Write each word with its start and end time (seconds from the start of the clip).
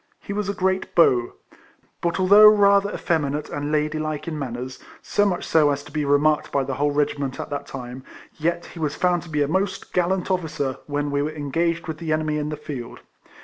He 0.19 0.33
was 0.33 0.49
a 0.49 0.55
great 0.55 0.95
beau; 0.95 1.33
but 2.01 2.19
although 2.19 2.47
rather 2.47 2.91
effeminate 2.91 3.49
and 3.51 3.71
ladylike 3.71 4.27
in 4.27 4.39
manners, 4.39 4.79
so 5.03 5.27
much 5.27 5.45
so 5.45 5.69
as 5.69 5.83
to 5.83 5.91
be 5.91 6.05
remarked 6.05 6.51
by 6.51 6.63
the 6.63 6.73
whole 6.73 6.89
regiment 6.89 7.39
at 7.39 7.51
that 7.51 7.67
time, 7.67 8.03
yet 8.39 8.65
he 8.73 8.79
was 8.79 8.95
found 8.95 9.21
to 9.21 9.29
be 9.29 9.43
a 9.43 9.47
most 9.47 9.93
gallant 9.93 10.31
officer 10.31 10.77
when 10.87 11.11
we 11.11 11.21
were 11.21 11.29
engaged 11.29 11.87
with 11.87 11.99
the 11.99 12.11
enemy 12.11 12.39
in 12.39 12.49
the 12.49 12.57
field. 12.57 13.01